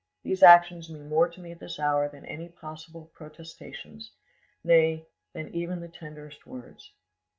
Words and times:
These 0.23 0.41
actions 0.41 0.89
mean 0.89 1.09
more 1.09 1.27
to 1.29 1.39
me 1.39 1.51
at 1.51 1.59
this 1.59 1.77
hour 1.79 2.09
than 2.09 2.25
any 2.25 2.49
possible 2.49 3.11
protestations, 3.13 4.09
nay, 4.63 5.05
than 5.33 5.53
even 5.53 5.79
the 5.79 5.89
tenderest 5.89 6.47
words. 6.47 6.91